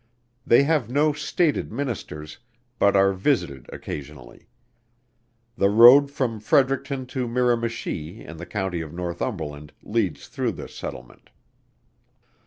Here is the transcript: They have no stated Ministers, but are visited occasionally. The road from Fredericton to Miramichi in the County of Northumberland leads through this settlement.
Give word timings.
They 0.47 0.63
have 0.63 0.89
no 0.89 1.13
stated 1.13 1.71
Ministers, 1.71 2.39
but 2.79 2.95
are 2.95 3.13
visited 3.13 3.69
occasionally. 3.71 4.47
The 5.55 5.69
road 5.69 6.09
from 6.09 6.39
Fredericton 6.39 7.05
to 7.05 7.27
Miramichi 7.27 8.25
in 8.25 8.37
the 8.37 8.47
County 8.47 8.81
of 8.81 8.91
Northumberland 8.95 9.73
leads 9.83 10.27
through 10.27 10.53
this 10.53 10.73
settlement. 10.73 11.29